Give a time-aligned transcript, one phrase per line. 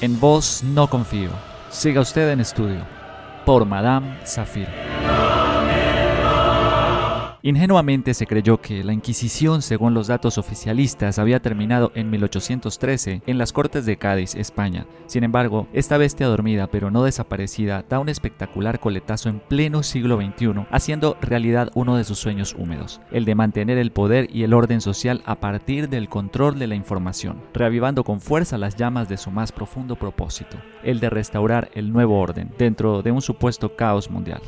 [0.00, 1.30] En vos no confío.
[1.70, 2.86] Siga usted en estudio.
[3.44, 4.68] Por Madame Zafir.
[7.42, 13.38] Ingenuamente se creyó que la Inquisición, según los datos oficialistas, había terminado en 1813 en
[13.38, 14.86] las Cortes de Cádiz, España.
[15.06, 20.16] Sin embargo, esta bestia dormida pero no desaparecida da un espectacular coletazo en pleno siglo
[20.16, 24.52] XXI, haciendo realidad uno de sus sueños húmedos, el de mantener el poder y el
[24.52, 29.16] orden social a partir del control de la información, reavivando con fuerza las llamas de
[29.16, 34.10] su más profundo propósito, el de restaurar el nuevo orden dentro de un supuesto caos
[34.10, 34.40] mundial.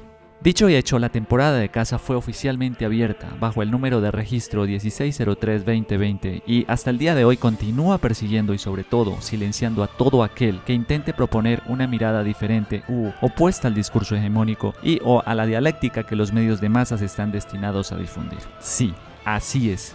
[0.42, 4.64] Dicho y hecho, la temporada de caza fue oficialmente abierta bajo el número de registro
[4.64, 10.24] 1603-2020 y hasta el día de hoy continúa persiguiendo y sobre todo silenciando a todo
[10.24, 15.34] aquel que intente proponer una mirada diferente u opuesta al discurso hegemónico y o a
[15.34, 18.40] la dialéctica que los medios de masas están destinados a difundir.
[18.60, 18.94] Sí,
[19.26, 19.94] así es.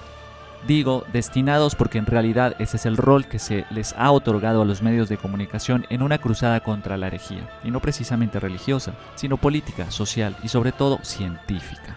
[0.67, 4.65] Digo destinados porque en realidad ese es el rol que se les ha otorgado a
[4.65, 9.37] los medios de comunicación en una cruzada contra la herejía, y no precisamente religiosa, sino
[9.37, 11.95] política, social y sobre todo científica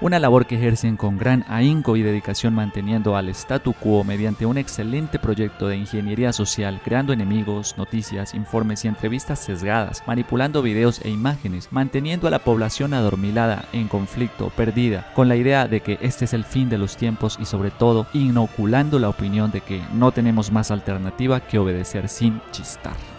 [0.00, 4.58] una labor que ejercen con gran ahínco y dedicación manteniendo al statu quo mediante un
[4.58, 11.10] excelente proyecto de ingeniería social, creando enemigos, noticias, informes y entrevistas sesgadas, manipulando videos e
[11.10, 16.26] imágenes, manteniendo a la población adormilada, en conflicto, perdida, con la idea de que este
[16.26, 20.12] es el fin de los tiempos y sobre todo inoculando la opinión de que no
[20.12, 23.15] tenemos más alternativa que obedecer sin chistar.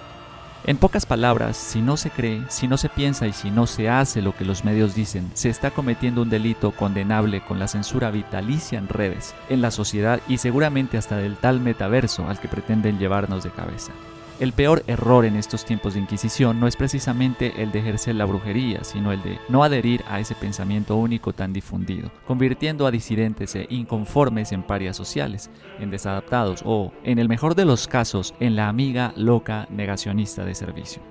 [0.67, 3.87] En pocas palabras, si no se cree, si no se piensa y si no se
[3.87, 8.11] hace lo que los medios dicen, se está cometiendo un delito condenable con la censura
[8.11, 12.99] vitalicia en redes, en la sociedad y seguramente hasta del tal metaverso al que pretenden
[12.99, 13.93] llevarnos de cabeza.
[14.39, 18.25] El peor error en estos tiempos de Inquisición no es precisamente el de ejercer la
[18.25, 23.55] brujería, sino el de no adherir a ese pensamiento único tan difundido, convirtiendo a disidentes
[23.55, 25.49] e inconformes en parias sociales,
[25.79, 30.53] en desadaptados o, en el mejor de los casos, en la amiga loca negacionista de
[30.53, 31.01] servicio.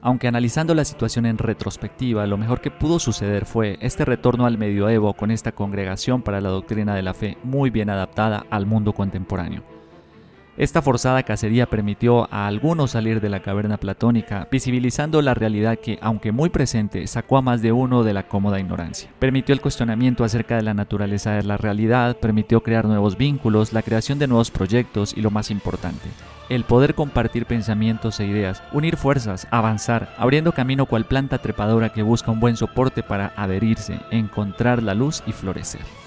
[0.00, 4.58] Aunque analizando la situación en retrospectiva, lo mejor que pudo suceder fue este retorno al
[4.58, 8.92] medioevo con esta congregación para la doctrina de la fe muy bien adaptada al mundo
[8.92, 9.62] contemporáneo.
[10.56, 15.98] Esta forzada cacería permitió a algunos salir de la caverna platónica, visibilizando la realidad que,
[16.00, 19.10] aunque muy presente, sacó a más de uno de la cómoda ignorancia.
[19.18, 23.82] Permitió el cuestionamiento acerca de la naturaleza de la realidad, permitió crear nuevos vínculos, la
[23.82, 26.08] creación de nuevos proyectos y lo más importante,
[26.48, 32.04] el poder compartir pensamientos e ideas, unir fuerzas, avanzar, abriendo camino cual planta trepadora que
[32.04, 36.03] busca un buen soporte para adherirse, encontrar la luz y florecer.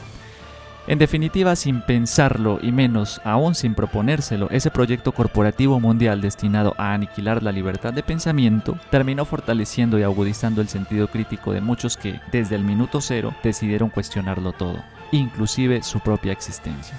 [0.87, 6.93] En definitiva, sin pensarlo y menos aún sin proponérselo, ese proyecto corporativo mundial destinado a
[6.93, 12.21] aniquilar la libertad de pensamiento terminó fortaleciendo y agudizando el sentido crítico de muchos que,
[12.31, 14.81] desde el minuto cero, decidieron cuestionarlo todo,
[15.11, 16.97] inclusive su propia existencia.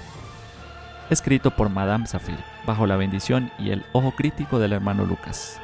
[1.09, 5.59] Escrito por Madame Zafir, bajo la bendición y el ojo crítico del hermano Lucas.